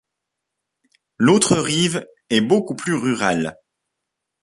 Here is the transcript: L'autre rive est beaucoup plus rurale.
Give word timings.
L'autre 1.19 1.57
rive 1.59 2.07
est 2.31 2.41
beaucoup 2.41 2.73
plus 2.73 2.95
rurale. 2.95 3.57